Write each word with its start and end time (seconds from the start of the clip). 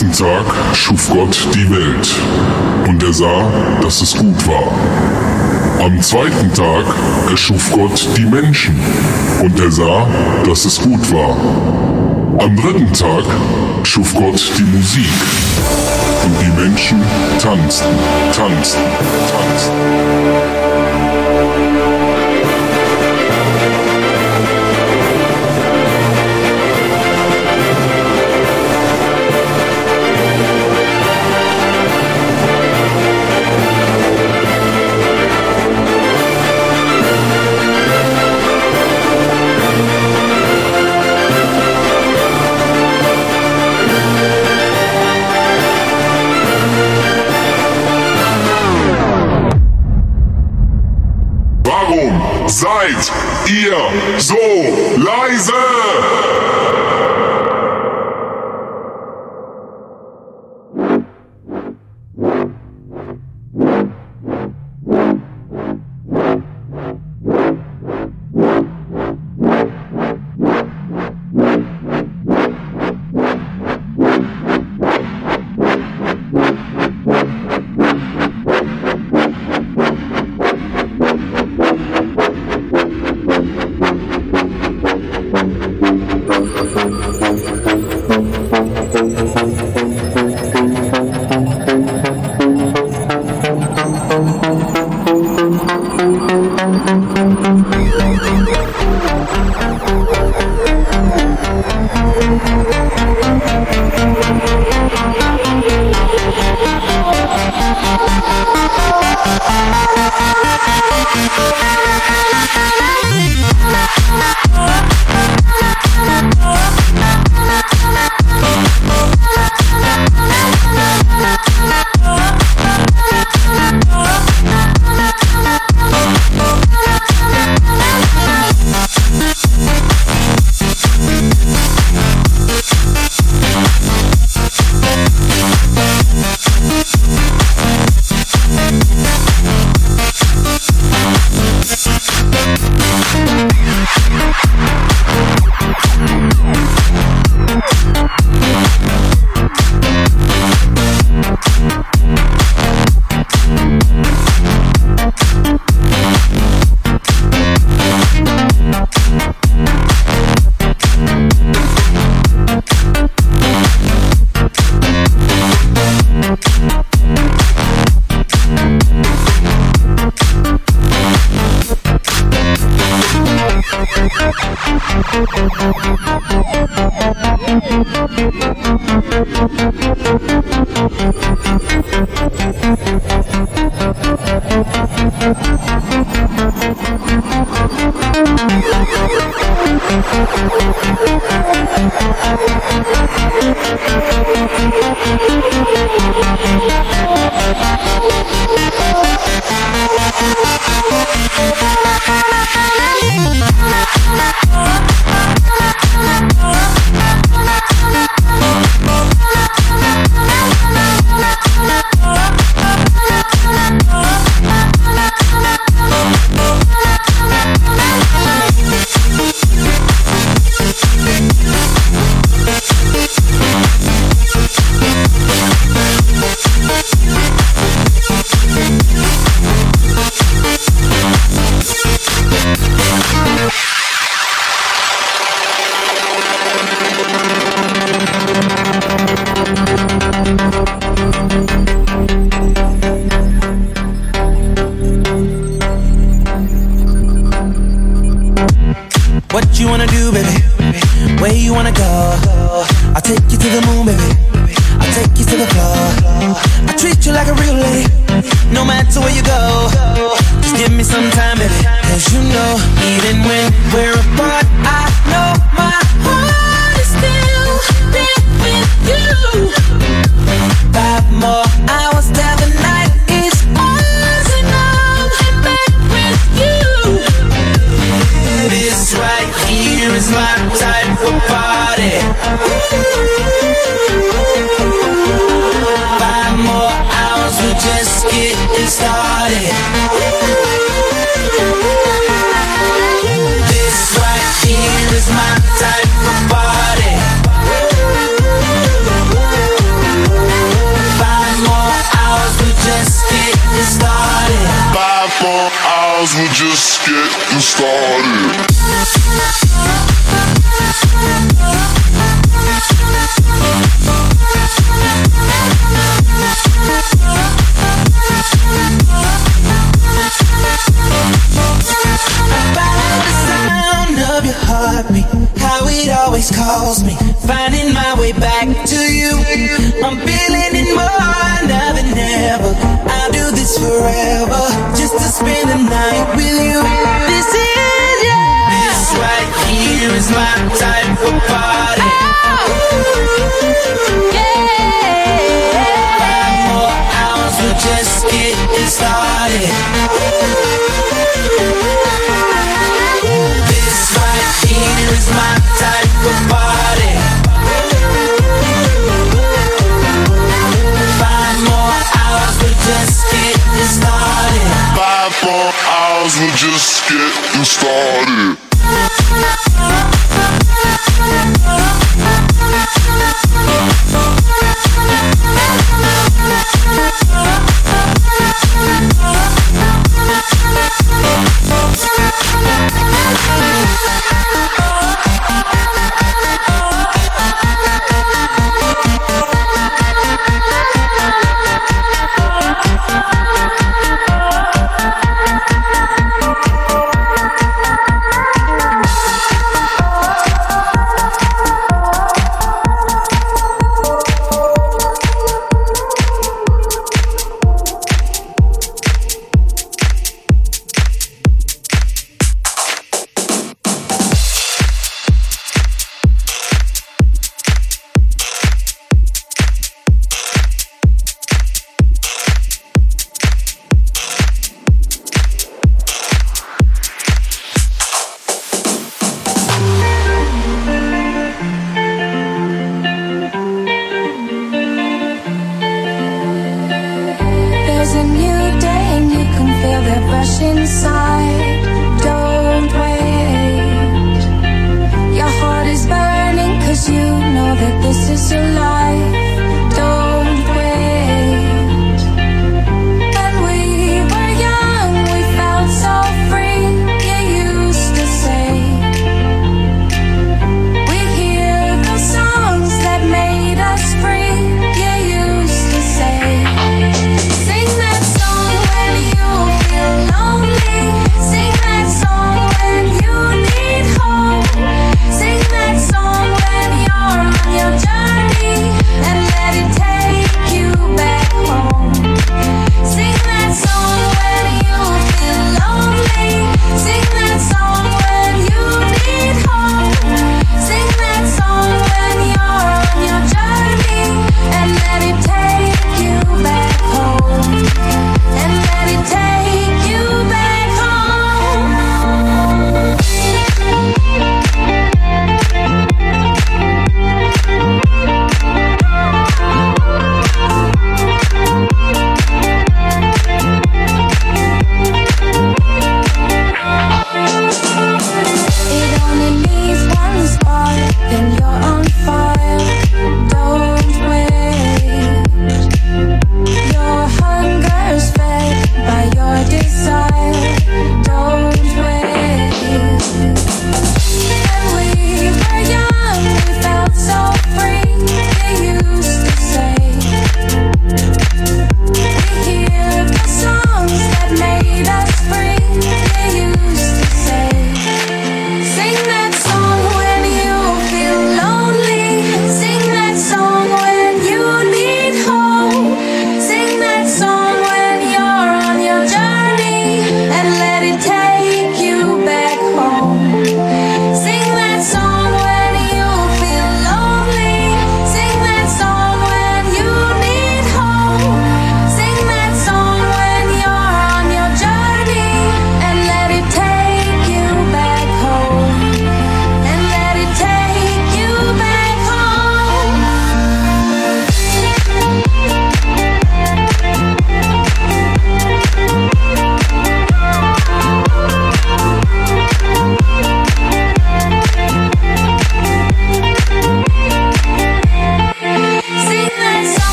Am 0.00 0.06
ersten 0.06 0.24
Tag 0.24 0.76
schuf 0.76 1.10
Gott 1.10 1.36
die 1.54 1.68
Welt 1.68 2.08
und 2.86 3.02
er 3.02 3.12
sah, 3.12 3.50
dass 3.82 4.00
es 4.00 4.16
gut 4.16 4.46
war. 4.46 4.72
Am 5.84 6.00
zweiten 6.00 6.54
Tag 6.54 6.84
erschuf 7.28 7.68
Gott 7.72 8.06
die 8.16 8.24
Menschen 8.24 8.80
und 9.42 9.58
er 9.58 9.72
sah, 9.72 10.06
dass 10.44 10.66
es 10.66 10.80
gut 10.80 11.12
war. 11.12 11.36
Am 12.38 12.54
dritten 12.54 12.92
Tag 12.92 13.24
schuf 13.82 14.14
Gott 14.14 14.40
die 14.56 14.76
Musik 14.76 15.10
und 16.24 16.40
die 16.42 16.60
Menschen 16.60 17.02
tanzten, 17.42 17.88
tanzten, 18.32 18.82
tanzten. 19.32 20.87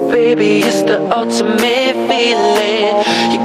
Baby, 0.00 0.60
it's 0.60 0.82
the 0.82 1.00
ultimate 1.16 1.96
feeling. 2.08 3.35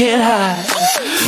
Can't 0.00 0.24
hide. 0.24 0.64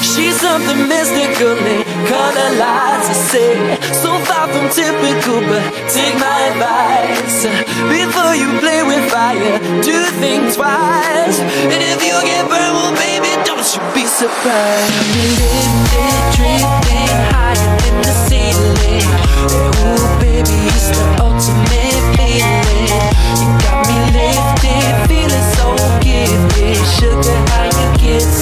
She's 0.01 0.41
something 0.41 0.89
mystical 0.89 1.61
in 1.61 1.85
color 2.09 2.51
lights. 2.57 3.09
I 3.13 3.17
say, 3.29 3.53
so 4.01 4.17
far 4.25 4.49
from 4.49 4.65
typical, 4.73 5.45
but 5.45 5.61
take 5.93 6.17
my 6.17 6.39
advice. 6.49 7.45
Before 7.93 8.33
you 8.33 8.49
play 8.65 8.81
with 8.81 9.05
fire, 9.13 9.61
do 9.85 9.97
think 10.25 10.57
twice. 10.57 11.37
And 11.69 11.81
if 11.85 12.01
you 12.01 12.17
get 12.25 12.49
burned, 12.49 12.73
well, 12.73 12.97
baby, 12.97 13.37
don't 13.45 13.61
you 13.61 13.83
be 13.93 14.09
surprised. 14.09 14.89
Lifted, 15.37 16.17
drifting 16.33 17.13
higher 17.29 17.77
than 17.77 17.97
the 18.09 18.15
ceiling. 18.25 19.05
Ooh, 19.53 20.01
baby, 20.17 20.57
it's 20.73 20.89
the 20.97 21.05
ultimate 21.21 22.01
feeling. 22.17 22.89
You 23.37 23.49
got 23.69 23.85
me 23.85 24.01
lifted, 24.17 24.93
feeling 25.13 25.47
so 25.61 25.77
gifted. 26.01 26.81
Sugar, 26.97 27.37
how 27.53 27.69
you 27.69 27.89
get 28.01 28.42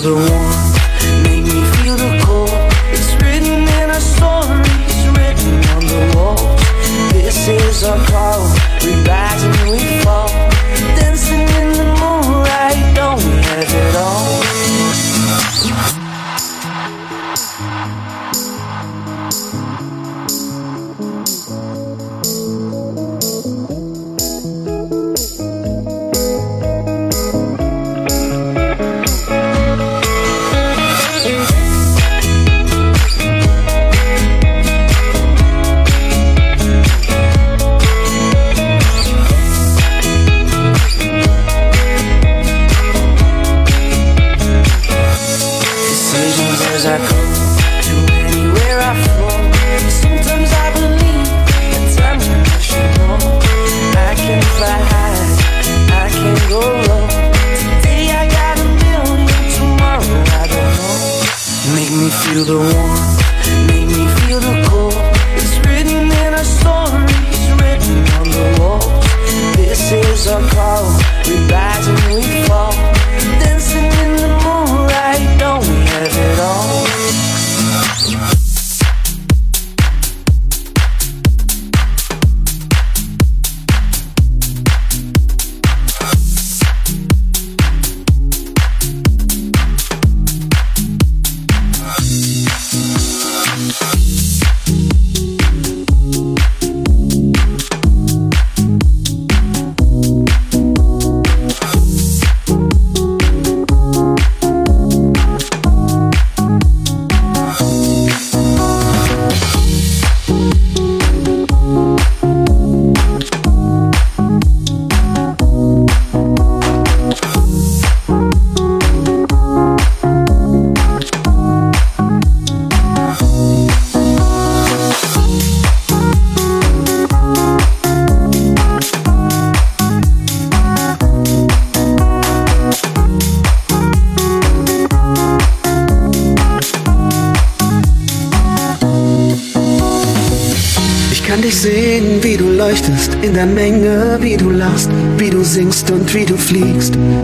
Feel 0.00 0.12
the 0.12 0.14
warmth, 0.14 1.22
make 1.22 1.44
me 1.44 1.62
feel 1.76 1.96
the 1.96 2.18
cold. 2.24 2.48
It's 2.90 3.14
written 3.22 3.62
in 3.62 3.90
our 3.90 4.00
stories, 4.00 5.08
written 5.14 5.54
on 5.70 5.86
the 5.86 6.16
walls. 6.16 7.12
This 7.12 7.46
is 7.46 7.84
our 7.84 8.04
call. 8.06 8.53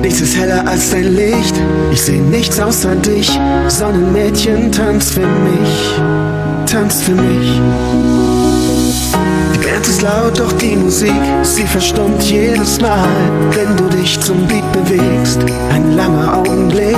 Nichts 0.01 0.21
ist 0.21 0.37
heller 0.37 0.67
als 0.67 0.91
dein 0.91 1.15
Licht. 1.15 1.55
Ich 1.93 2.03
seh 2.03 2.19
nichts 2.19 2.59
außer 2.59 2.95
dich. 2.97 3.31
Sonnenmädchen, 3.69 4.73
tanz 4.73 5.11
für 5.11 5.27
mich, 5.27 6.01
tanz 6.67 7.03
für 7.03 7.15
mich. 7.15 7.61
Die 9.55 9.59
Band 9.59 9.87
ist 9.87 10.03
laut, 10.03 10.39
doch 10.39 10.53
die 10.53 10.77
Musik, 10.77 11.21
sie 11.43 11.67
verstummt 11.67 12.23
jedes 12.23 12.81
Mal, 12.81 13.09
wenn 13.53 13.77
du 13.77 13.97
dich 13.97 14.19
zum 14.21 14.47
Beat 14.47 14.73
bewegst. 14.73 15.41
Ein 15.73 15.97
langer 15.97 16.39
Augenblick, 16.39 16.97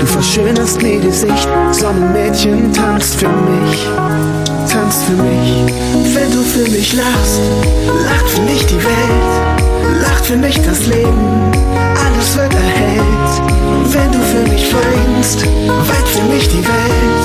du 0.00 0.06
verschönerst 0.06 0.82
mir 0.82 1.00
die 1.00 1.10
Sicht. 1.10 1.48
Sonnenmädchen, 1.72 2.72
tanzt 2.72 3.16
für 3.16 3.28
mich 3.28 3.88
tanzt 4.72 5.04
für 5.04 5.22
mich. 5.22 5.74
Wenn 6.14 6.30
du 6.30 6.42
für 6.42 6.70
mich 6.70 6.92
lachst, 6.94 7.40
lacht 8.04 8.28
für 8.28 8.42
mich 8.42 8.64
die 8.66 8.76
Welt, 8.76 9.69
lacht 10.00 10.26
für 10.26 10.36
mich 10.36 10.60
das 10.62 10.86
Leben, 10.86 11.52
alles 12.04 12.36
wird 12.36 12.54
erhellt. 12.54 13.42
Wenn 13.92 14.12
du 14.12 14.18
für 14.18 14.50
mich 14.50 14.72
weinst, 14.72 15.44
weint 15.44 16.08
für 16.08 16.24
mich 16.24 16.48
die 16.48 16.64
Welt, 16.64 17.24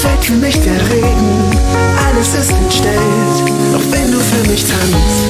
fällt 0.00 0.24
für 0.24 0.34
mich 0.34 0.60
der 0.60 0.80
Regen, 0.90 1.58
alles 2.06 2.34
ist 2.34 2.50
entstellt. 2.50 3.52
Doch 3.72 3.82
wenn 3.90 4.10
du 4.10 4.18
für 4.18 4.48
mich 4.48 4.64
tanzt, 4.64 5.28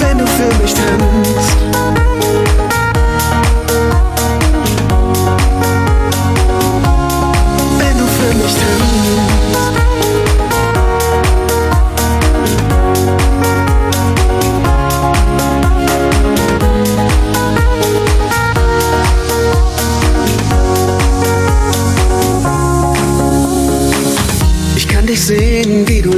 wenn 0.00 0.18
du 0.18 0.26
für 0.26 0.62
mich 0.62 0.74
tanzt. 0.74 1.63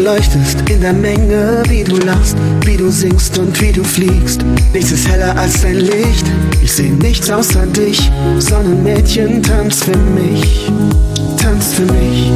Leuchtest 0.07 0.59
in 0.71 0.81
der 0.81 0.93
Menge, 0.93 1.65
wie 1.69 1.83
du 1.83 1.97
lachst, 1.97 2.37
wie 2.65 2.77
du 2.77 2.91
singst 2.91 3.37
und 3.39 3.61
wie 3.61 3.73
du 3.73 3.83
fliegst. 3.83 4.45
Nichts 4.73 4.93
ist 4.93 5.09
heller 5.09 5.37
als 5.37 5.63
dein 5.63 5.81
Licht. 5.81 6.25
Ich 6.63 6.73
seh 6.73 6.91
nichts 6.91 7.29
außer 7.29 7.67
dich. 7.67 8.13
Sonnenmädchen, 8.39 9.43
tanz 9.43 9.83
für 9.83 9.99
mich, 9.99 10.71
tanz 11.43 11.75
für 11.75 11.93
mich. 11.93 12.31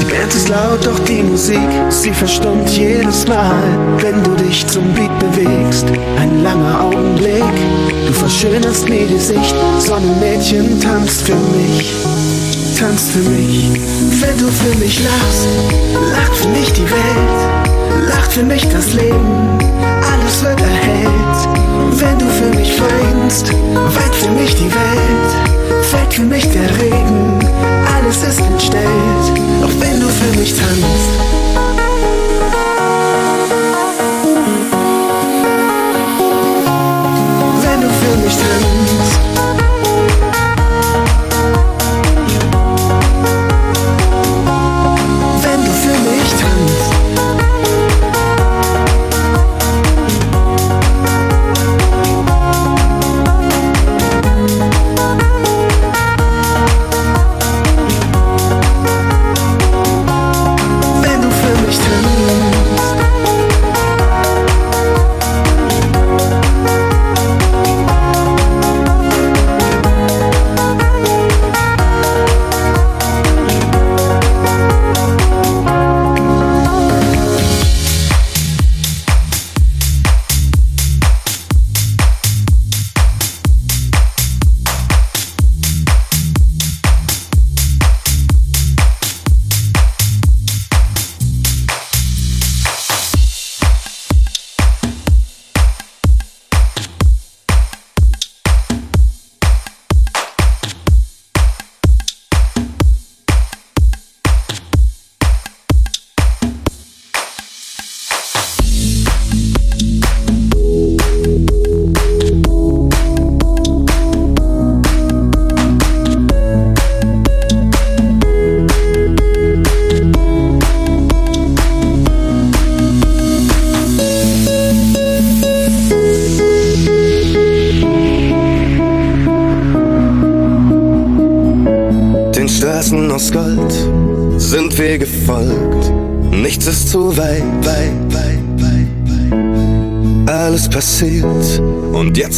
Die 0.00 0.04
Band 0.04 0.32
ist 0.32 0.48
laut, 0.48 0.86
doch 0.86 1.00
die 1.00 1.24
Musik, 1.24 1.68
sie 1.88 2.12
verstummt 2.12 2.68
jedes 2.68 3.26
Mal, 3.26 3.64
wenn 3.98 4.22
du 4.22 4.36
dich 4.36 4.64
zum 4.68 4.84
Beat 4.94 5.18
bewegst. 5.18 5.86
Ein 6.16 6.44
langer 6.44 6.80
Augenblick, 6.80 7.42
du 8.06 8.12
verschönerst 8.12 8.88
mir 8.88 9.04
die 9.08 9.18
Sicht. 9.18 9.54
Sonnenmädchen, 9.80 10.80
tanzt 10.80 11.22
für 11.22 11.34
mich 11.34 11.92
tanzt 12.78 13.10
für 13.10 13.28
mich. 13.30 13.70
Wenn 14.20 14.38
du 14.38 14.48
für 14.48 14.76
mich 14.78 15.02
lachst, 15.02 15.48
lacht 16.12 16.34
für 16.36 16.48
mich 16.48 16.72
die 16.72 16.88
Welt, 16.90 18.08
lacht 18.08 18.32
für 18.32 18.42
mich 18.42 18.66
das 18.68 18.92
Leben, 18.92 19.58
alles 20.12 20.42
wird 20.42 20.60
erhellt. 20.60 21.48
Wenn 22.00 22.18
du 22.18 22.26
für 22.26 22.56
mich 22.56 22.80
weinst, 22.80 23.52
weint 23.52 24.14
für 24.14 24.30
mich 24.30 24.54
die 24.54 24.70
Welt, 24.72 25.84
fällt 25.90 26.14
für 26.14 26.22
mich 26.22 26.48
der 26.50 26.70
Regen, 26.80 27.38
alles 27.96 28.22
ist 28.22 28.40
entstellt. 28.40 29.26
Doch 29.60 29.72
wenn 29.80 30.00
du 30.00 30.08
für 30.08 30.38
mich 30.38 30.54
tanzt, 30.54 31.10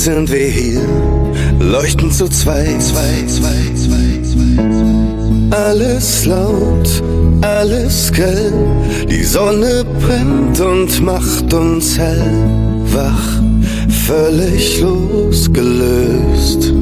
sind 0.04 0.30
wir 0.30 0.46
hier, 0.48 0.82
leuchten 1.60 2.10
zu 2.10 2.28
zweit, 2.28 2.82
zwei, 2.82 3.24
zwei, 3.26 3.72
zwei, 3.74 4.20
zwei. 4.22 5.56
Alles 5.56 6.26
laut, 6.26 7.02
alles 7.40 8.12
grell, 8.12 8.52
die 9.08 9.24
Sonne 9.24 9.82
brennt 10.00 10.60
und 10.60 11.00
macht 11.02 11.54
uns 11.54 11.98
hell, 11.98 12.30
wach, 12.92 13.40
völlig 14.06 14.82
losgelöst. 14.82 16.74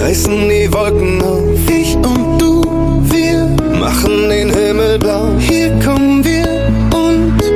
reißen 0.00 0.48
die 0.48 0.72
Wolken 0.72 1.20
auf. 1.20 1.42
Ich 1.68 1.94
und 1.96 2.40
du, 2.40 2.62
wir 3.12 3.54
machen 3.78 4.30
den 4.30 4.50
Himmel 4.50 4.98
blau. 4.98 5.32
Hier 5.38 5.78
kommen 5.84 6.24
wir 6.24 6.38
und 6.38 6.47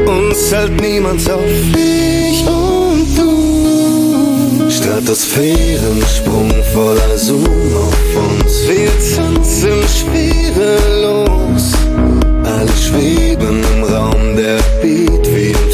uns 0.09 0.53
hält 0.53 0.81
niemand 0.81 1.31
auf. 1.31 1.41
Ich 1.75 2.47
und 2.47 3.07
du. 3.17 4.71
Stratosphärensprung 4.71 6.51
voller 6.73 7.19
Zoom 7.19 7.75
auf 7.77 8.17
uns. 8.17 8.69
Wir 8.69 8.91
tanzen 9.17 9.83
schwerelos. 9.97 11.73
Alle 12.45 12.77
schweben 12.77 13.63
im 13.75 13.85
Raum, 13.85 14.37
der 14.37 14.59
Beat 14.81 15.27
wie 15.35 15.51
im 15.53 15.72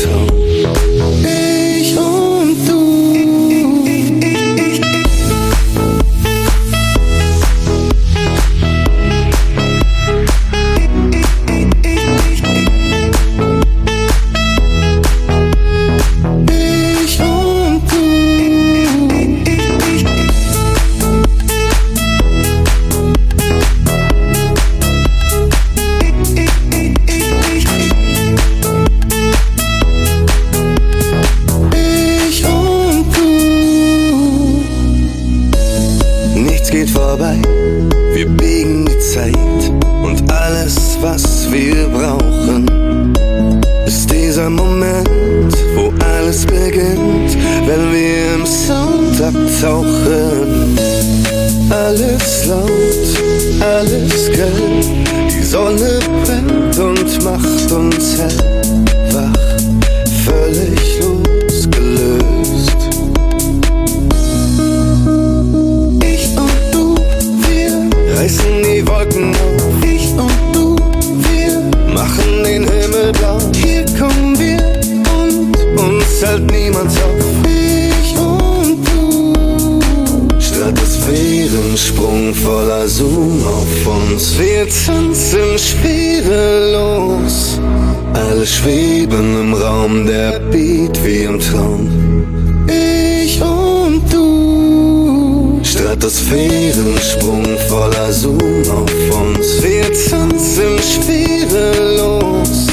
Das 96.00 96.20
Stratosphärensprung 96.20 97.44
voller 97.68 98.12
Zoom 98.12 98.62
auf 98.70 98.92
uns. 99.20 99.62
Wir 99.62 99.82
tanzen 100.08 100.78
schwerelos, 100.78 102.66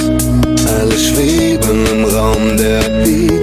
alle 0.79 0.97
schweben 0.97 1.85
im 1.91 2.05
Raum 2.05 2.55
der 2.55 2.83
Bier. 3.03 3.34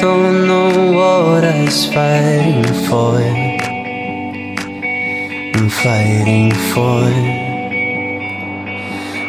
don't 0.00 0.46
know 0.46 0.92
what 0.92 1.44
I'm 1.44 1.66
fighting 1.66 2.64
for. 2.88 3.20
I'm 5.56 5.68
fighting 5.68 6.50
for. 6.72 7.04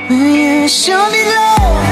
Will 0.09 0.27
you 0.27 0.69
show 0.69 1.09
me 1.11 1.25
love? 1.25 1.90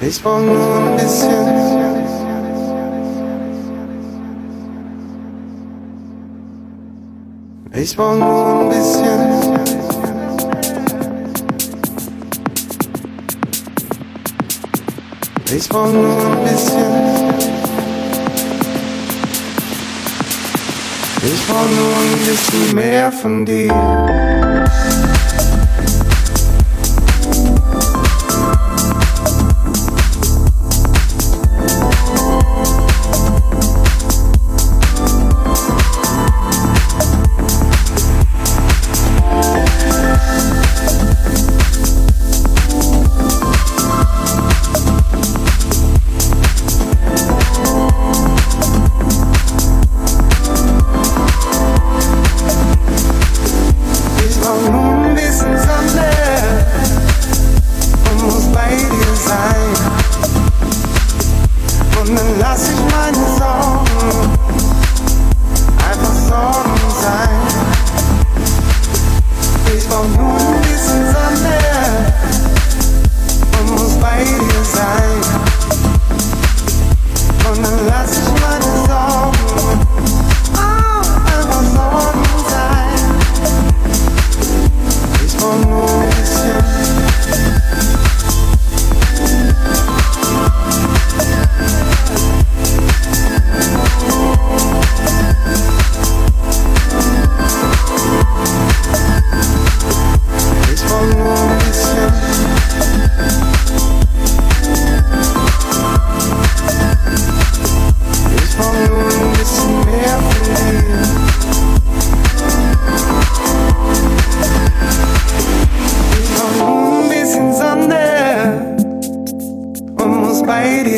Ich 0.00 0.22
brauch 0.22 0.40
nur 0.40 0.76
ein 0.76 0.96
bisschen. 0.96 1.82
Ich 7.74 7.96
brauch 7.96 8.14
nur 8.14 8.60
ein 8.60 8.68
bisschen. 8.68 9.52
Ich 15.54 15.68
brauch 15.68 15.92
nur 15.92 16.06
ein 16.06 16.44
bisschen. 16.44 17.32
Ich 21.24 21.46
brauch 21.46 21.68
nur 21.70 21.96
ein 21.96 22.18
bisschen 22.26 22.74
mehr 22.74 23.12
von 23.12 23.44
dir. 23.46 23.72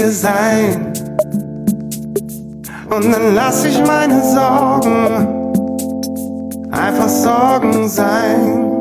Dir 0.05 0.11
sein. 0.11 0.93
Und 2.91 3.13
dann 3.13 3.35
lass 3.35 3.65
ich 3.65 3.81
meine 3.87 4.23
Sorgen 4.23 5.27
einfach 6.71 7.09
Sorgen 7.09 7.89
sein. 7.89 8.74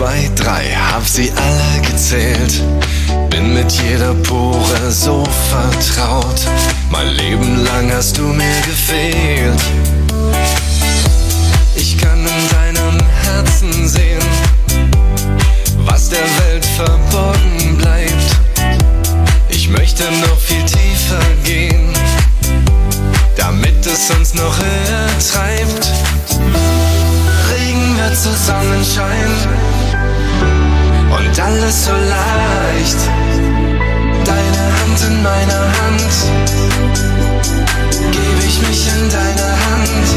Zwei, 0.00 0.30
drei, 0.34 0.64
hab 0.92 1.06
sie 1.06 1.30
alle 1.36 1.86
gezählt. 1.86 2.62
Bin 3.28 3.52
mit 3.52 3.70
jeder 3.70 4.14
Pore 4.14 4.90
so 4.90 5.22
vertraut. 5.50 6.40
Mein 6.90 7.08
Leben 7.08 7.62
lang 7.64 7.92
hast 7.92 8.16
du 8.16 8.22
mir 8.22 8.60
gefehlt. 8.64 9.60
Ich 11.74 11.98
kann 11.98 12.18
in 12.18 12.48
deinem 12.48 12.98
Herzen 13.24 13.86
sehen, 13.86 14.24
was 15.84 16.08
der 16.08 16.24
Welt 16.44 16.64
verborgen 16.64 17.76
bleibt. 17.76 18.30
Ich 19.50 19.68
möchte 19.68 20.04
noch 20.04 20.38
viel 20.38 20.64
tiefer 20.64 21.20
gehen, 21.44 21.92
damit 23.36 23.84
es 23.84 24.10
uns 24.16 24.32
noch 24.32 24.56
höher 24.58 25.08
treibt. 25.30 25.92
Regen 27.50 27.98
wird 27.98 28.16
zu 28.16 28.32
Sonnenschein 28.32 29.79
und 31.10 31.40
alles 31.40 31.84
so 31.84 31.92
leicht. 31.92 32.98
Deine 34.24 34.62
Hand 34.78 35.00
in 35.08 35.22
meiner 35.22 35.62
Hand, 35.78 36.12
gebe 38.12 38.42
ich 38.46 38.60
mich 38.68 38.88
in 38.88 39.08
deine 39.10 39.46
Hand. 39.66 40.08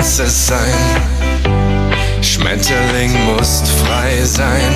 Mein 0.00 0.06
ganzes 0.06 0.46
Sein. 0.46 0.74
Schmetterling 2.22 3.12
musst 3.26 3.68
frei 3.68 4.24
sein. 4.24 4.72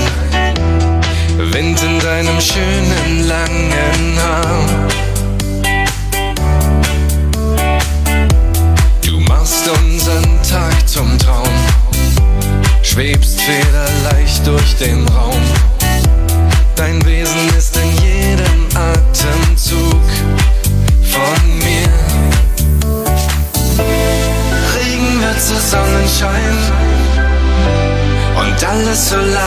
Wind 1.39 1.83
in 1.83 1.99
deinem 2.01 2.39
schönen 2.41 3.27
langen 3.27 4.19
Haar. 4.23 4.67
Du 9.03 9.19
machst 9.21 9.67
unseren 9.67 10.43
Tag 10.43 10.87
zum 10.87 11.19
Traum. 11.19 11.49
Schwebst 12.83 13.41
federleicht 13.41 14.47
durch 14.47 14.77
den 14.77 15.09
Raum. 15.09 15.43
Dein 16.77 17.03
Wesen 17.07 17.54
so 29.15 29.21
leicht. 29.21 29.44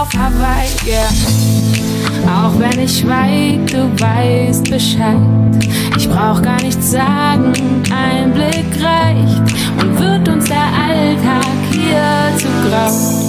Auf 0.00 0.08
Hawaii. 0.14 0.68
Yeah. 0.86 1.08
Auch 2.26 2.58
wenn 2.58 2.80
ich 2.80 2.98
schweig, 3.00 3.66
du 3.66 3.90
weißt 4.00 4.70
Bescheid. 4.70 5.16
Ich 5.96 6.08
brauch 6.08 6.42
gar 6.42 6.60
nichts 6.62 6.90
sagen, 6.90 7.52
ein 7.94 8.32
Blick 8.32 8.66
reicht. 8.82 9.54
Und 9.80 9.98
wird 9.98 10.28
uns 10.28 10.46
der 10.46 10.68
Alltag 10.88 11.46
hier 11.70 12.38
zu 12.38 12.48
grau 12.68 13.24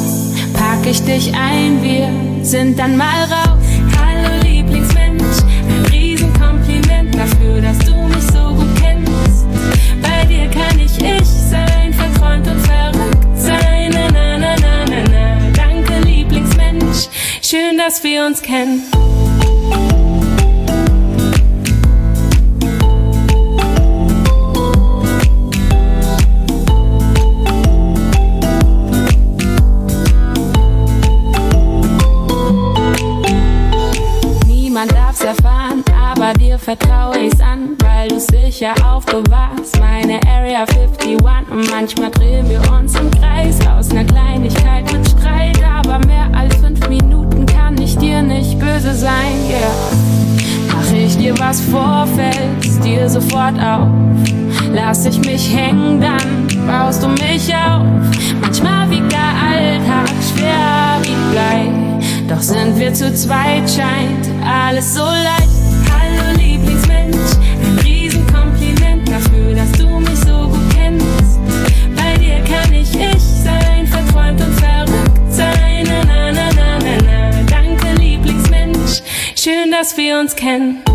pack 0.54 0.86
ich 0.86 1.02
dich 1.04 1.34
ein, 1.34 1.82
wir 1.82 2.10
sind 2.44 2.80
dann 2.80 2.98
mal 2.98 3.24
raus. 3.24 3.64
Hallo 3.98 4.42
Lieblingsmensch, 4.44 5.42
ein 5.68 5.86
Riesenkompliment 5.92 7.16
dafür, 7.16 7.62
dass 7.62 7.80
du 7.80 7.96
mich 8.08 8.24
so 8.32 8.54
gut 8.54 8.70
kennst. 8.80 9.46
Bei 10.02 10.26
dir 10.26 10.48
kann 10.50 10.80
ich 10.80 10.98
ich 11.02 11.28
sein, 11.28 11.94
verträumt 11.94 12.48
und 12.48 12.60
verrückt 12.62 12.85
schön, 17.56 17.78
dass 17.78 18.04
wir 18.04 18.26
uns 18.26 18.42
kennen. 18.42 18.84
Niemand 34.48 34.92
darf's 34.92 35.22
erfahren, 35.22 35.84
aber 35.94 36.34
dir 36.34 36.60
vertraue 36.60 37.18
ich's 37.20 37.40
an, 37.40 37.78
weil 37.80 38.10
du's 38.10 38.28
sicher 38.28 38.74
aufbewahrst. 38.86 39.80
Meine 39.80 40.20
Area 40.28 40.66
51 40.66 41.18
und 41.52 41.70
manchmal 41.70 42.12
drehen 42.12 42.50
wir 42.50 42.62
uns 42.72 43.00
im 43.00 43.10
Kreis 43.12 43.60
aus 43.68 43.90
ner 43.90 44.04
Kleinigkeit 44.04 44.92
mit 44.92 45.08
Streit, 45.08 45.64
aber 45.64 46.00
mehr 46.06 46.30
als 46.34 46.56
fünf 46.58 46.88
Minuten 46.90 47.25
dir 47.98 48.22
nicht 48.22 48.60
böse 48.60 48.94
sein, 48.94 49.36
yeah. 49.50 50.06
Mach 50.68 50.92
ich 50.92 51.18
dir 51.18 51.38
was 51.40 51.62
vor, 51.62 52.08
fällt's 52.16 52.80
dir 52.80 53.10
sofort 53.10 53.60
auf. 53.60 53.88
Lass 54.74 55.06
ich 55.06 55.20
mich 55.20 55.56
hängen, 55.56 56.02
dann 56.02 56.48
baust 56.68 57.04
du 57.04 57.08
mich 57.08 57.54
auf. 57.54 57.84
Manchmal 58.42 58.90
wiegt 58.90 59.12
der 59.12 59.20
Alltag 59.20 60.10
schwer 60.34 61.00
wie 61.04 61.32
Blei. 61.32 61.72
Doch 62.28 62.42
sind 62.42 62.78
wir 62.78 62.94
zu 62.94 63.14
zweit, 63.14 63.70
scheint 63.70 64.28
alles 64.44 64.96
so 64.96 65.04
leicht. 65.04 65.55
Dass 79.76 79.98
wir 79.98 80.18
uns 80.22 80.38
kennen. 80.38 80.95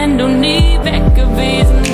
Wenn 0.00 0.16
du 0.16 0.28
nie 0.28 0.78
weg 0.84 1.02
gewesen 1.16 1.87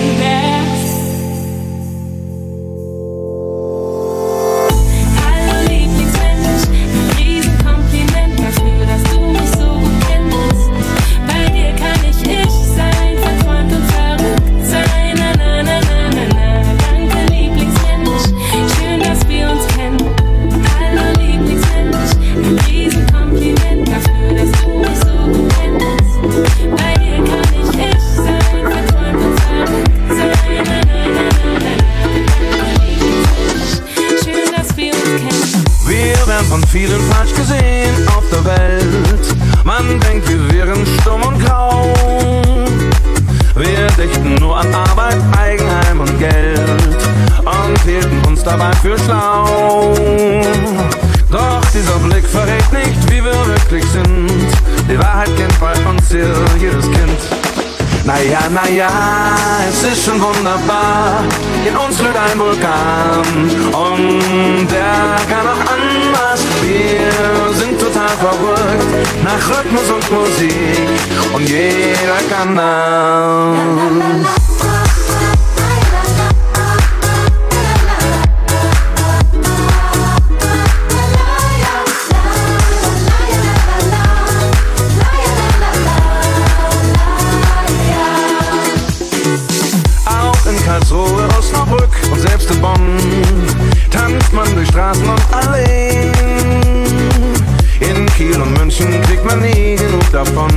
nie 99.54 99.76
genug 99.76 100.10
davon. 100.12 100.50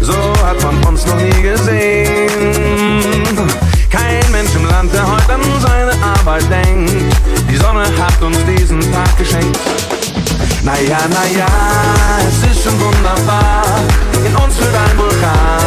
So 0.00 0.12
hat 0.44 0.62
man 0.62 0.84
uns 0.84 1.06
noch 1.06 1.16
nie 1.16 1.42
gesehen. 1.42 2.30
Kein 3.90 4.30
Mensch 4.32 4.54
im 4.54 4.66
Land, 4.66 4.92
der 4.92 5.06
heute 5.06 5.34
an 5.34 5.40
seine 5.60 5.92
Arbeit 6.02 6.44
denkt. 6.50 6.92
Die 7.50 7.56
Sonne 7.56 7.84
hat 8.00 8.20
uns 8.22 8.38
diesen 8.44 8.80
Tag 8.92 9.16
geschenkt. 9.16 9.58
Naja, 10.62 10.98
naja, 11.08 11.46
es 12.26 12.50
ist 12.50 12.64
schon 12.64 12.78
wunderbar. 12.80 13.64
In 14.24 14.34
uns 14.36 14.58
wird 14.58 14.74
ein 14.74 14.98
Vulkan 14.98 15.63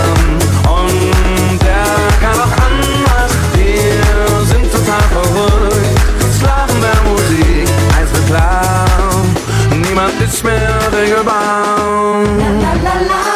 Niemand 10.28 10.34
ist 10.34 10.44
mehr 10.44 10.80
regelbar. 10.92 12.22
Naja, 12.38 12.76
naja, 12.84 13.27